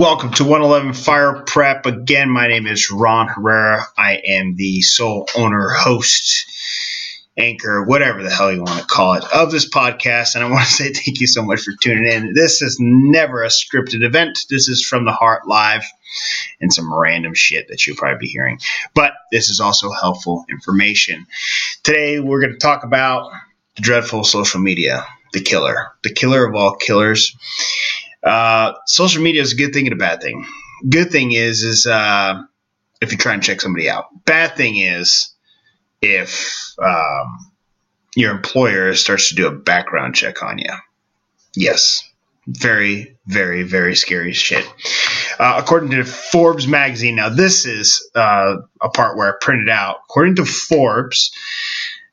Welcome 0.00 0.32
to 0.32 0.44
111 0.44 0.94
Fire 0.94 1.42
Prep. 1.42 1.84
Again, 1.84 2.30
my 2.30 2.48
name 2.48 2.66
is 2.66 2.90
Ron 2.90 3.28
Herrera. 3.28 3.84
I 3.98 4.22
am 4.28 4.56
the 4.56 4.80
sole 4.80 5.28
owner, 5.36 5.68
host, 5.68 6.46
anchor, 7.36 7.84
whatever 7.84 8.22
the 8.22 8.30
hell 8.30 8.50
you 8.50 8.62
want 8.62 8.80
to 8.80 8.86
call 8.86 9.12
it, 9.12 9.24
of 9.30 9.50
this 9.50 9.68
podcast. 9.68 10.36
And 10.36 10.42
I 10.42 10.50
want 10.50 10.66
to 10.66 10.72
say 10.72 10.94
thank 10.94 11.20
you 11.20 11.26
so 11.26 11.42
much 11.42 11.60
for 11.60 11.72
tuning 11.78 12.10
in. 12.10 12.32
This 12.32 12.62
is 12.62 12.78
never 12.80 13.42
a 13.42 13.48
scripted 13.48 14.02
event. 14.02 14.38
This 14.48 14.70
is 14.70 14.82
from 14.82 15.04
the 15.04 15.12
heart 15.12 15.46
live 15.46 15.84
and 16.62 16.72
some 16.72 16.90
random 16.90 17.34
shit 17.34 17.68
that 17.68 17.86
you'll 17.86 17.98
probably 17.98 18.26
be 18.26 18.32
hearing. 18.32 18.58
But 18.94 19.12
this 19.30 19.50
is 19.50 19.60
also 19.60 19.90
helpful 19.90 20.46
information. 20.48 21.26
Today, 21.82 22.20
we're 22.20 22.40
going 22.40 22.54
to 22.54 22.58
talk 22.58 22.84
about 22.84 23.32
the 23.76 23.82
dreadful 23.82 24.24
social 24.24 24.62
media, 24.62 25.04
the 25.34 25.42
killer, 25.42 25.92
the 26.04 26.14
killer 26.14 26.46
of 26.46 26.54
all 26.54 26.76
killers. 26.76 27.36
Uh, 28.22 28.72
social 28.86 29.22
media 29.22 29.42
is 29.42 29.52
a 29.52 29.56
good 29.56 29.72
thing 29.72 29.86
and 29.86 29.94
a 29.94 29.96
bad 29.96 30.20
thing. 30.20 30.44
Good 30.88 31.10
thing 31.10 31.32
is, 31.32 31.62
is 31.62 31.86
uh, 31.86 32.42
if 33.00 33.12
you 33.12 33.18
try 33.18 33.34
and 33.34 33.42
check 33.42 33.60
somebody 33.60 33.88
out. 33.88 34.06
Bad 34.24 34.56
thing 34.56 34.76
is 34.76 35.34
if 36.02 36.74
um, 36.82 37.52
your 38.14 38.32
employer 38.32 38.94
starts 38.94 39.30
to 39.30 39.34
do 39.34 39.46
a 39.46 39.52
background 39.52 40.14
check 40.14 40.42
on 40.42 40.58
you. 40.58 40.72
Yes, 41.54 42.08
very, 42.46 43.16
very, 43.26 43.62
very 43.62 43.94
scary 43.94 44.32
shit. 44.32 44.64
Uh, 45.38 45.56
according 45.58 45.90
to 45.90 46.04
Forbes 46.04 46.66
magazine, 46.66 47.16
now 47.16 47.28
this 47.28 47.66
is 47.66 48.10
uh, 48.14 48.56
a 48.80 48.88
part 48.90 49.16
where 49.16 49.28
I 49.28 49.36
printed 49.40 49.68
out. 49.68 49.98
According 50.08 50.36
to 50.36 50.44
Forbes, 50.44 51.32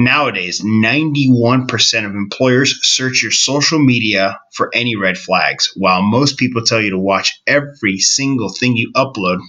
Nowadays, 0.00 0.62
91% 0.62 2.06
of 2.06 2.14
employers 2.14 2.80
search 2.88 3.22
your 3.22 3.32
social 3.32 3.78
media 3.78 4.40
for 4.50 4.70
any 4.72 4.96
red 4.96 5.18
flags. 5.18 5.74
While 5.76 6.00
most 6.00 6.38
people 6.38 6.62
tell 6.62 6.80
you 6.80 6.88
to 6.92 6.98
watch 6.98 7.38
every 7.46 7.98
single 7.98 8.48
thing 8.48 8.78
you 8.78 8.92
upload, 8.96 9.40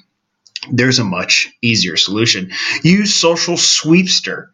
there's 0.69 0.99
a 0.99 1.05
much 1.05 1.49
easier 1.61 1.95
solution. 1.95 2.51
Use 2.83 3.15
Social 3.15 3.55
Sweepster. 3.55 4.47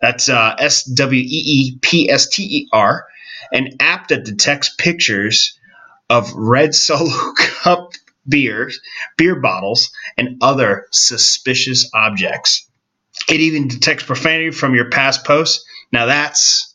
That's 0.00 0.30
uh, 0.30 0.56
S 0.58 0.84
W 0.84 1.20
E 1.20 1.26
E 1.28 1.78
P 1.82 2.08
S 2.08 2.30
T 2.30 2.42
E 2.44 2.68
R, 2.72 3.04
an 3.52 3.76
app 3.78 4.08
that 4.08 4.24
detects 4.24 4.74
pictures 4.74 5.58
of 6.08 6.32
red 6.32 6.74
solo 6.86 7.34
cup 7.36 7.92
beers, 8.26 8.80
beer 9.18 9.38
bottles, 9.38 9.90
and 10.16 10.38
other 10.40 10.86
suspicious 10.92 11.90
objects. 11.92 12.70
It 13.28 13.40
even 13.40 13.68
detects 13.68 14.04
profanity 14.04 14.50
from 14.50 14.74
your 14.74 14.90
past 14.90 15.24
posts. 15.24 15.64
Now 15.92 16.06
that's 16.06 16.74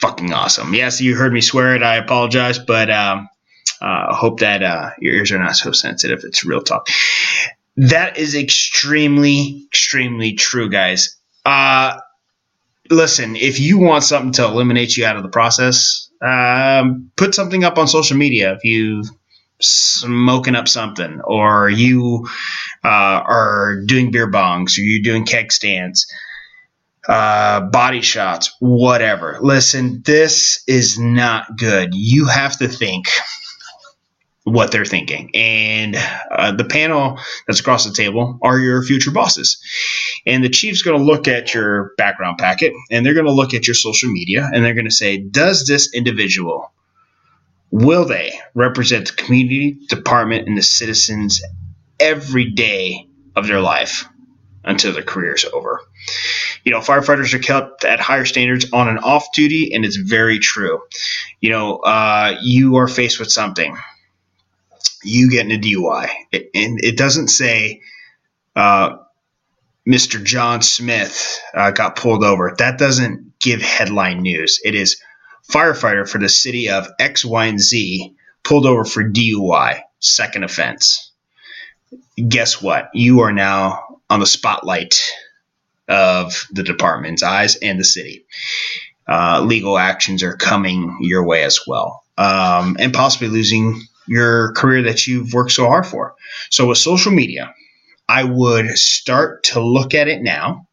fucking 0.00 0.32
awesome. 0.32 0.74
Yes, 0.74 1.00
you 1.00 1.14
heard 1.14 1.32
me 1.32 1.40
swear 1.40 1.74
it. 1.76 1.82
I 1.82 1.96
apologize, 1.96 2.58
but 2.58 2.90
um, 2.90 3.28
uh, 3.80 4.14
hope 4.14 4.40
that 4.40 4.62
uh, 4.62 4.90
your 4.98 5.14
ears 5.14 5.32
are 5.32 5.38
not 5.38 5.56
so 5.56 5.72
sensitive. 5.72 6.20
It's 6.24 6.44
real 6.44 6.62
talk. 6.62 6.88
That 7.76 8.18
is 8.18 8.34
extremely, 8.34 9.66
extremely 9.66 10.34
true, 10.34 10.70
guys. 10.70 11.16
Uh, 11.44 11.98
listen, 12.90 13.36
if 13.36 13.60
you 13.60 13.78
want 13.78 14.04
something 14.04 14.32
to 14.32 14.44
eliminate 14.44 14.96
you 14.96 15.06
out 15.06 15.16
of 15.16 15.22
the 15.22 15.28
process, 15.28 16.10
um, 16.22 17.10
put 17.16 17.34
something 17.34 17.64
up 17.64 17.78
on 17.78 17.88
social 17.88 18.16
media. 18.16 18.54
If 18.54 18.64
you 18.64 19.04
smoking 19.60 20.54
up 20.54 20.68
something, 20.68 21.20
or 21.22 21.68
you 21.68 22.28
uh, 22.84 22.88
are 22.88 23.82
doing 23.86 24.10
beer 24.10 24.30
bongs, 24.30 24.78
or 24.78 24.82
you're 24.82 25.02
doing 25.02 25.24
keg 25.24 25.52
stands, 25.52 26.06
uh, 27.08 27.60
body 27.60 28.00
shots, 28.00 28.54
whatever. 28.60 29.38
Listen, 29.40 30.02
this 30.04 30.62
is 30.66 30.98
not 30.98 31.56
good. 31.56 31.94
You 31.94 32.26
have 32.26 32.58
to 32.58 32.68
think 32.68 33.06
what 34.44 34.70
they're 34.70 34.84
thinking. 34.84 35.30
And 35.34 35.96
uh, 36.30 36.52
the 36.52 36.64
panel 36.64 37.18
that's 37.46 37.60
across 37.60 37.86
the 37.86 37.94
table 37.94 38.38
are 38.42 38.58
your 38.58 38.82
future 38.82 39.10
bosses. 39.10 39.58
And 40.26 40.44
the 40.44 40.50
chief's 40.50 40.82
going 40.82 40.98
to 40.98 41.04
look 41.04 41.28
at 41.28 41.54
your 41.54 41.92
background 41.96 42.38
packet 42.38 42.74
and 42.90 43.04
they're 43.04 43.14
going 43.14 43.26
to 43.26 43.32
look 43.32 43.54
at 43.54 43.66
your 43.66 43.74
social 43.74 44.10
media 44.10 44.48
and 44.52 44.62
they're 44.62 44.74
going 44.74 44.84
to 44.84 44.90
say, 44.90 45.16
does 45.16 45.66
this 45.66 45.94
individual 45.94 46.73
Will 47.74 48.04
they 48.04 48.38
represent 48.54 49.08
the 49.08 49.14
community, 49.14 49.76
department, 49.88 50.46
and 50.46 50.56
the 50.56 50.62
citizens 50.62 51.42
every 51.98 52.52
day 52.52 53.08
of 53.34 53.48
their 53.48 53.60
life 53.60 54.04
until 54.62 54.92
their 54.92 55.02
career 55.02 55.34
is 55.34 55.44
over? 55.44 55.80
You 56.62 56.70
know, 56.70 56.78
firefighters 56.78 57.34
are 57.34 57.40
kept 57.40 57.84
at 57.84 57.98
higher 57.98 58.26
standards 58.26 58.72
on 58.72 58.86
and 58.86 59.00
off 59.00 59.32
duty, 59.34 59.72
and 59.74 59.84
it's 59.84 59.96
very 59.96 60.38
true. 60.38 60.82
You 61.40 61.50
know, 61.50 61.78
uh, 61.78 62.36
you 62.42 62.76
are 62.76 62.86
faced 62.86 63.18
with 63.18 63.32
something, 63.32 63.76
you 65.02 65.28
get 65.28 65.44
in 65.44 65.50
a 65.50 65.58
DUI, 65.58 66.10
and 66.32 66.78
it 66.80 66.96
doesn't 66.96 67.26
say, 67.26 67.80
uh, 68.54 68.98
Mr. 69.84 70.22
John 70.22 70.62
Smith 70.62 71.40
uh, 71.52 71.72
got 71.72 71.96
pulled 71.96 72.22
over. 72.22 72.54
That 72.56 72.78
doesn't 72.78 73.40
give 73.40 73.62
headline 73.62 74.22
news. 74.22 74.60
It 74.64 74.76
is 74.76 75.02
firefighter 75.50 76.08
for 76.08 76.18
the 76.18 76.28
city 76.28 76.70
of 76.70 76.88
X, 76.98 77.24
Y, 77.24 77.46
and 77.46 77.60
Z 77.60 78.14
pulled 78.42 78.66
over 78.66 78.84
for 78.84 79.08
DUI, 79.08 79.82
second 80.00 80.44
offense. 80.44 81.10
Guess 82.16 82.62
what? 82.62 82.90
You 82.94 83.20
are 83.20 83.32
now 83.32 84.00
on 84.08 84.20
the 84.20 84.26
spotlight 84.26 85.00
of 85.88 86.46
the 86.52 86.62
department's 86.62 87.22
eyes 87.22 87.56
and 87.56 87.78
the 87.78 87.84
city. 87.84 88.26
Uh, 89.06 89.42
legal 89.44 89.76
actions 89.76 90.22
are 90.22 90.36
coming 90.36 90.98
your 91.00 91.26
way 91.26 91.44
as 91.44 91.60
well, 91.66 92.04
um, 92.16 92.76
and 92.78 92.94
possibly 92.94 93.28
losing 93.28 93.82
your 94.06 94.52
career 94.52 94.82
that 94.84 95.06
you've 95.06 95.32
worked 95.34 95.52
so 95.52 95.66
hard 95.66 95.86
for. 95.86 96.14
So, 96.50 96.68
with 96.68 96.78
social 96.78 97.12
media, 97.12 97.54
I 98.08 98.24
would 98.24 98.70
start 98.78 99.44
to 99.44 99.60
look 99.60 99.94
at 99.94 100.08
it 100.08 100.22
now. 100.22 100.68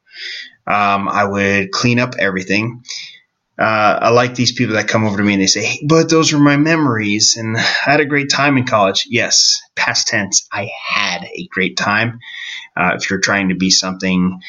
Um, 0.66 1.10
I 1.10 1.26
would 1.26 1.72
clean 1.72 2.00
up 2.00 2.16
everything 2.20 2.84
uh, 3.62 4.00
I 4.02 4.10
like 4.10 4.34
these 4.34 4.52
people 4.52 4.76
that 4.76 4.88
come 4.88 5.06
over 5.06 5.18
to 5.18 5.24
me 5.24 5.34
and 5.34 5.42
they 5.42 5.48
say, 5.48 5.64
hey, 5.64 5.86
but 5.88 6.10
those 6.10 6.34
were 6.34 6.40
my 6.40 6.58
memories 6.58 7.38
and 7.38 7.56
I 7.56 7.62
had 7.62 8.00
a 8.00 8.06
great 8.06 8.32
time 8.32 8.58
in 8.58 8.66
college. 8.66 9.06
Yes, 9.08 9.62
past 9.76 10.08
tense, 10.08 10.48
I 10.52 10.72
had 10.84 11.24
a 11.26 11.48
great 11.52 11.78
time. 11.78 12.20
Uh, 12.76 12.96
if 12.96 13.10
you're 13.10 13.20
trying 13.20 13.50
to 13.50 13.56
be 13.56 13.70
something 13.70 14.42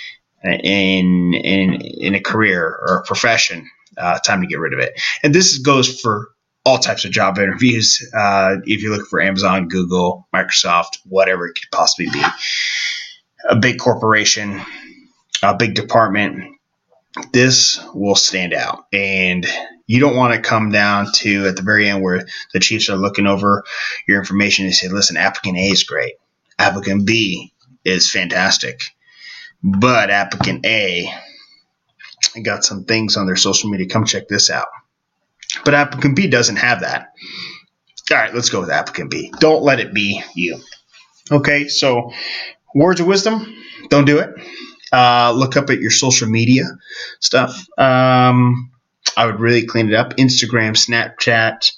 in, 0.42 1.34
in, 1.34 1.74
in 1.74 2.14
a 2.14 2.20
career 2.20 2.64
or 2.64 2.98
a 2.98 3.02
profession, 3.04 3.68
uh, 3.98 4.18
time 4.20 4.40
to 4.40 4.46
get 4.46 4.58
rid 4.58 4.72
of 4.72 4.78
it. 4.78 4.98
And 5.22 5.34
this 5.34 5.58
goes 5.58 6.00
for 6.00 6.30
all 6.64 6.78
types 6.78 7.04
of 7.04 7.10
job 7.10 7.38
interviews. 7.38 8.08
Uh, 8.22 8.56
if 8.64 8.82
you're 8.82 8.92
looking 8.92 9.06
for 9.06 9.20
Amazon, 9.20 9.68
Google, 9.68 10.28
Microsoft, 10.34 10.98
whatever 11.04 11.46
it 11.46 11.54
could 11.54 11.70
possibly 11.70 12.08
be, 12.10 12.22
a 13.48 13.56
big 13.56 13.78
corporation, 13.78 14.60
a 15.42 15.54
big 15.54 15.74
department, 15.74 16.56
this 17.32 17.80
will 17.94 18.14
stand 18.14 18.54
out. 18.54 18.86
And 18.92 19.46
you 19.86 20.00
don't 20.00 20.16
want 20.16 20.34
to 20.34 20.40
come 20.48 20.70
down 20.70 21.12
to 21.16 21.46
at 21.46 21.56
the 21.56 21.62
very 21.62 21.88
end 21.88 22.02
where 22.02 22.26
the 22.52 22.60
Chiefs 22.60 22.88
are 22.88 22.96
looking 22.96 23.26
over 23.26 23.64
your 24.06 24.18
information 24.18 24.64
and 24.64 24.74
say, 24.74 24.88
listen, 24.88 25.16
applicant 25.16 25.58
A 25.58 25.66
is 25.66 25.84
great. 25.84 26.14
Applicant 26.58 27.06
B 27.06 27.52
is 27.84 28.10
fantastic. 28.10 28.80
But 29.62 30.10
applicant 30.10 30.64
A 30.66 31.12
got 32.42 32.64
some 32.64 32.84
things 32.84 33.16
on 33.16 33.26
their 33.26 33.36
social 33.36 33.70
media. 33.70 33.86
Come 33.86 34.04
check 34.04 34.28
this 34.28 34.50
out. 34.50 34.68
But 35.64 35.74
applicant 35.74 36.16
B 36.16 36.28
doesn't 36.28 36.56
have 36.56 36.80
that. 36.80 37.12
All 38.10 38.16
right, 38.16 38.34
let's 38.34 38.50
go 38.50 38.60
with 38.60 38.70
applicant 38.70 39.10
B. 39.10 39.32
Don't 39.38 39.62
let 39.62 39.80
it 39.80 39.94
be 39.94 40.22
you. 40.34 40.60
Okay, 41.30 41.68
so 41.68 42.12
words 42.74 43.00
of 43.00 43.06
wisdom, 43.06 43.56
don't 43.88 44.04
do 44.04 44.18
it. 44.18 44.30
Uh, 44.92 45.32
look 45.34 45.56
up 45.56 45.70
at 45.70 45.80
your 45.80 45.90
social 45.90 46.28
media 46.28 46.64
stuff. 47.20 47.66
Um, 47.78 48.70
I 49.16 49.26
would 49.26 49.40
really 49.40 49.66
clean 49.66 49.88
it 49.88 49.94
up. 49.94 50.16
Instagram, 50.16 50.76
Snapchat, 50.76 51.72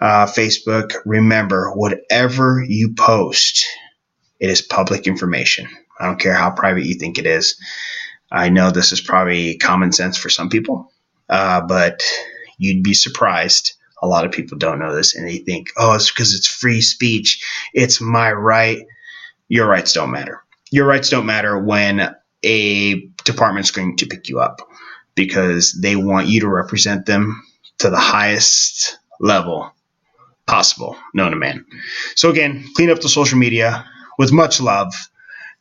uh, 0.00 0.26
Facebook. 0.26 0.94
Remember, 1.04 1.72
whatever 1.72 2.64
you 2.66 2.94
post, 2.94 3.66
it 4.40 4.50
is 4.50 4.62
public 4.62 5.06
information. 5.06 5.68
I 6.00 6.06
don't 6.06 6.18
care 6.18 6.34
how 6.34 6.50
private 6.50 6.84
you 6.84 6.94
think 6.94 7.18
it 7.18 7.26
is. 7.26 7.56
I 8.30 8.48
know 8.48 8.70
this 8.70 8.92
is 8.92 9.00
probably 9.00 9.58
common 9.58 9.92
sense 9.92 10.16
for 10.16 10.30
some 10.30 10.48
people, 10.48 10.90
uh, 11.28 11.60
but 11.60 12.02
you'd 12.58 12.82
be 12.82 12.94
surprised. 12.94 13.74
A 14.02 14.08
lot 14.08 14.24
of 14.24 14.32
people 14.32 14.58
don't 14.58 14.80
know 14.80 14.94
this 14.96 15.14
and 15.14 15.28
they 15.28 15.38
think, 15.38 15.68
oh, 15.76 15.92
it's 15.94 16.10
because 16.10 16.34
it's 16.34 16.48
free 16.48 16.80
speech. 16.80 17.44
It's 17.72 18.00
my 18.00 18.32
right. 18.32 18.80
Your 19.48 19.68
rights 19.68 19.92
don't 19.92 20.10
matter. 20.10 20.42
Your 20.72 20.86
rights 20.86 21.10
don't 21.10 21.26
matter 21.26 21.56
when 21.56 22.12
a 22.44 23.00
department's 23.24 23.70
going 23.70 23.96
to 23.98 24.06
pick 24.06 24.28
you 24.28 24.40
up 24.40 24.60
because 25.14 25.72
they 25.72 25.96
want 25.96 26.28
you 26.28 26.40
to 26.40 26.48
represent 26.48 27.06
them 27.06 27.42
to 27.78 27.88
the 27.90 27.98
highest 27.98 28.98
level 29.20 29.72
possible 30.46 30.96
known 31.14 31.30
to 31.30 31.36
man. 31.36 31.64
So 32.16 32.30
again, 32.30 32.64
clean 32.74 32.90
up 32.90 33.00
the 33.00 33.08
social 33.08 33.38
media 33.38 33.86
with 34.18 34.32
much 34.32 34.60
love. 34.60 34.92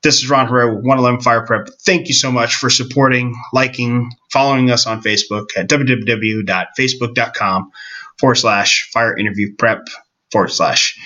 This 0.03 0.17
is 0.17 0.29
Ron 0.29 0.47
Herrera 0.47 0.75
with 0.75 0.83
111 0.83 1.21
Fire 1.21 1.45
Prep. 1.45 1.67
Thank 1.85 2.07
you 2.07 2.15
so 2.15 2.31
much 2.31 2.55
for 2.55 2.71
supporting, 2.71 3.35
liking, 3.53 4.11
following 4.31 4.71
us 4.71 4.87
on 4.87 5.03
Facebook 5.03 5.49
at 5.55 5.69
www.facebook.com 5.69 7.71
forward 8.19 8.35
slash 8.35 8.89
fire 8.91 9.15
interview 9.15 9.55
prep 9.55 9.85
forward 10.31 10.49
slash. 10.49 10.97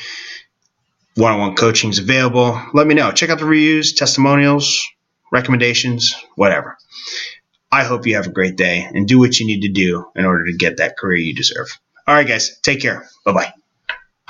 one 1.15 1.33
on 1.33 1.39
one 1.39 1.55
coaching 1.55 1.89
is 1.89 1.99
available. 1.99 2.61
Let 2.73 2.87
me 2.87 2.95
know. 2.95 3.11
Check 3.11 3.29
out 3.29 3.39
the 3.39 3.45
reviews, 3.45 3.93
testimonials, 3.93 4.81
recommendations, 5.31 6.15
whatever. 6.35 6.77
I 7.71 7.83
hope 7.83 8.07
you 8.07 8.15
have 8.15 8.27
a 8.27 8.31
great 8.31 8.55
day 8.55 8.87
and 8.93 9.07
do 9.07 9.19
what 9.19 9.39
you 9.39 9.45
need 9.45 9.61
to 9.61 9.69
do 9.69 10.09
in 10.15 10.25
order 10.25 10.45
to 10.45 10.53
get 10.53 10.77
that 10.77 10.97
career 10.97 11.17
you 11.17 11.35
deserve. 11.35 11.67
All 12.07 12.15
right, 12.15 12.27
guys, 12.27 12.57
take 12.59 12.81
care. 12.81 13.09
Bye 13.25 13.33
bye. 13.33 13.64